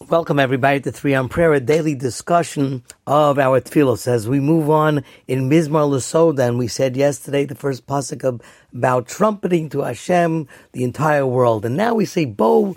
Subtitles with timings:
[0.00, 4.08] Welcome everybody to Three on Prayer, a daily discussion of our tefillos.
[4.08, 8.42] As we move on in Mizmar Lasoda, and we said yesterday the first pasuk
[8.74, 12.76] about trumpeting to Hashem the entire world, and now we say Bo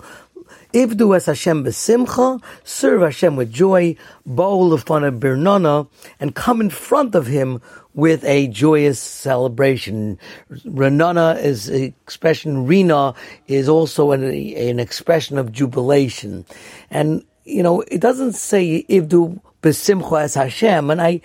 [0.72, 5.88] Ivdu es Hashem besimcha, serve Hashem with joy, Bo lefana birnana,
[6.20, 7.60] and come in front of Him
[7.94, 10.18] with a joyous celebration.
[10.50, 13.14] Renana is an expression, Rina
[13.46, 16.44] is also an, an expression of jubilation.
[16.90, 21.20] And, you know, it doesn't say Ivdu besimcha as Hashem, and I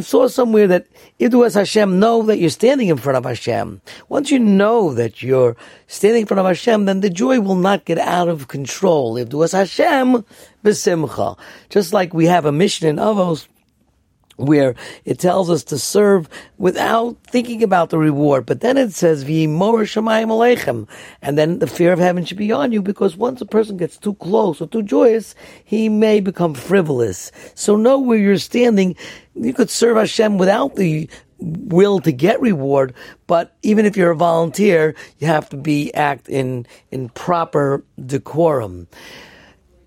[0.00, 0.86] saw somewhere that
[1.20, 3.80] Idu as Hashem, know that you're standing in front of Hashem.
[4.08, 5.56] Once you know that you're
[5.86, 9.14] standing in front of Hashem, then the joy will not get out of control.
[9.14, 10.24] Idu as Hashem,
[10.64, 11.38] besimcha.
[11.68, 13.46] Just like we have a mission in Avos,
[14.36, 14.74] where
[15.04, 18.46] it tells us to serve without thinking about the reward.
[18.46, 20.88] But then it says, aleichem.
[21.22, 23.96] And then the fear of heaven should be on you because once a person gets
[23.96, 25.34] too close or too joyous,
[25.64, 27.32] he may become frivolous.
[27.54, 28.96] So know where you're standing.
[29.34, 32.94] You could serve Hashem without the will to get reward,
[33.26, 38.86] but even if you're a volunteer, you have to be act in, in proper decorum.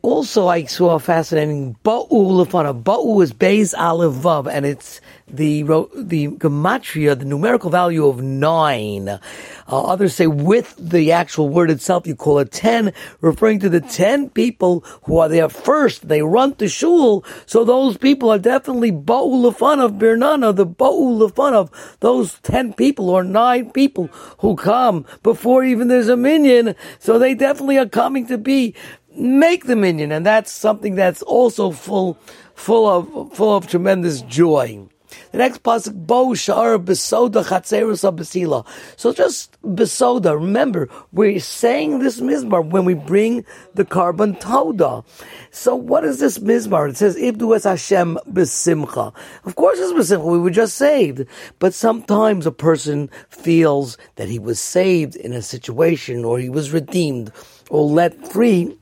[0.04, 2.82] Also, I saw a fascinating Ba'u Lefana.
[2.82, 5.64] Ba'u is Beis Aleph Vav, and it's the
[5.96, 9.10] the gematria, the numerical value of nine.
[9.10, 9.20] Uh,
[9.68, 14.30] others say with the actual word itself, you call it ten, referring to the ten
[14.30, 16.08] people who are there first.
[16.08, 21.72] They run to shul, so those people are definitely Ba'u Lefanav Birnana, the Ba'u Lefanav,
[22.00, 24.08] those ten people or nine people
[24.40, 26.76] who come before even there's a minyan.
[27.00, 28.76] So they definitely are coming to be
[29.18, 32.18] make the minyan, and that's something that's also full,
[32.56, 34.88] full of, full of tremendous joy.
[35.32, 38.66] The next pasuk, Bo Shar Besoda Chatzeros Besila.
[38.96, 40.36] So just Besoda.
[40.36, 45.04] Remember, we're saying this mizmar when we bring the korban toda.
[45.52, 46.90] So what is this mizmar?
[46.90, 49.14] It says Ibdu es Hashem besimcha.
[49.46, 50.32] Of course, it's besimcha.
[50.32, 51.26] We were just saved,
[51.60, 56.72] but sometimes a person feels that he was saved in a situation, or he was
[56.72, 57.32] redeemed,
[57.70, 58.78] or let free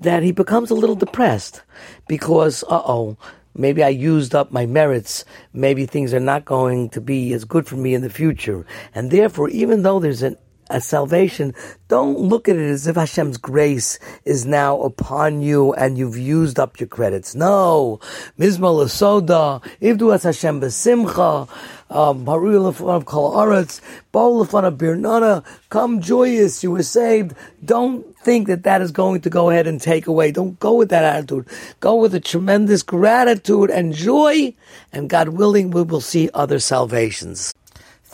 [0.00, 1.62] that he becomes a little depressed
[2.08, 3.16] because, uh oh,
[3.54, 5.24] maybe I used up my merits.
[5.52, 8.66] Maybe things are not going to be as good for me in the future.
[8.94, 10.36] And therefore, even though there's an
[10.70, 11.54] a salvation,
[11.88, 16.58] don't look at it as if Hashem's grace is now upon you and you've used
[16.58, 17.34] up your credits.
[17.34, 18.00] No.
[18.38, 21.48] Mizmal Soda, Ivdu as Hashem besimcha,
[21.90, 23.80] um, Haru of Kol Aretz,
[24.12, 27.34] Birnana, come joyous, you were saved.
[27.64, 30.32] Don't think that that is going to go ahead and take away.
[30.32, 31.46] Don't go with that attitude.
[31.78, 34.54] Go with a tremendous gratitude and joy,
[34.92, 37.52] and God willing, we will see other salvations.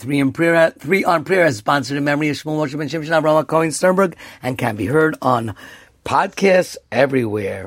[0.02, 3.22] Three on prayer, three on prayer is sponsored in memory of Shmuel Moshe Ben Shimshon
[3.22, 5.54] Avraham Cohen Sternberg and can be heard on
[6.04, 7.60] podcasts everywhere.